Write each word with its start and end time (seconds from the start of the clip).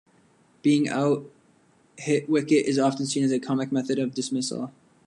Being 0.63 0.89
out 0.89 1.31
hit-wicket 1.99 2.65
is 2.65 2.79
often 2.79 3.05
seen 3.05 3.23
as 3.23 3.31
a 3.31 3.37
comic 3.37 3.71
method 3.71 3.99
of 3.99 4.15
dismissal. 4.15 4.73